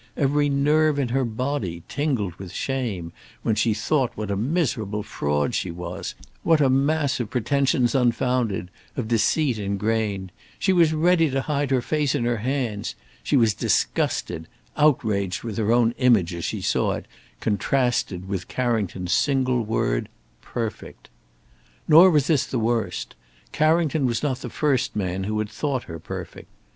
Every 0.17 0.49
nerve 0.49 0.97
in 0.97 1.09
her 1.09 1.23
body 1.23 1.83
tingled 1.87 2.33
with 2.37 2.51
shame 2.51 3.13
when 3.43 3.53
she 3.53 3.75
thought 3.75 4.17
what 4.17 4.31
a 4.31 4.35
miserable 4.35 5.03
fraud 5.03 5.53
she 5.53 5.69
was; 5.69 6.15
what 6.41 6.59
a 6.59 6.71
mass 6.71 7.19
of 7.19 7.29
pretensions 7.29 7.93
unfounded, 7.93 8.71
of 8.97 9.07
deceit 9.07 9.59
ingrained. 9.59 10.31
She 10.57 10.73
was 10.73 10.91
ready 10.91 11.29
to 11.29 11.41
hide 11.41 11.69
her 11.69 11.83
face 11.83 12.15
in 12.15 12.25
her 12.25 12.37
hands. 12.37 12.95
She 13.21 13.37
was 13.37 13.53
disgusted, 13.53 14.47
outraged 14.75 15.43
with 15.43 15.57
her 15.59 15.71
own 15.71 15.91
image 15.99 16.33
as 16.33 16.45
she 16.45 16.61
saw 16.63 16.93
it, 16.93 17.05
contrasted 17.39 18.27
with 18.27 18.47
Carrington's 18.47 19.13
single 19.13 19.61
word: 19.63 20.09
Perfect! 20.41 21.11
Nor 21.87 22.09
was 22.09 22.25
this 22.25 22.47
the 22.47 22.57
worst. 22.57 23.13
Carrington 23.51 24.07
was 24.07 24.23
not 24.23 24.39
the 24.39 24.49
first 24.49 24.95
man 24.95 25.25
who 25.25 25.37
had 25.37 25.49
thought 25.51 25.83
her 25.83 25.99
perfect. 25.99 26.49